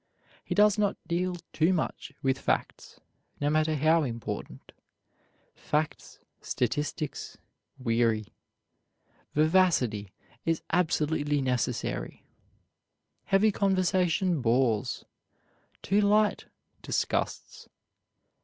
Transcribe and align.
He 0.43 0.55
does 0.55 0.79
not 0.79 0.97
deal 1.07 1.35
too 1.53 1.73
much 1.73 2.11
with 2.23 2.39
facts, 2.39 2.99
no 3.39 3.51
matter 3.51 3.75
how 3.75 4.01
important. 4.01 4.71
Facts, 5.53 6.17
statistics, 6.41 7.37
weary. 7.77 8.33
Vivacity 9.35 10.11
is 10.43 10.63
absolutely 10.71 11.39
necessary. 11.39 12.23
Heavy 13.25 13.51
conversation 13.51 14.41
bores; 14.41 15.05
too 15.83 16.01
light, 16.01 16.45
disgusts. 16.81 17.69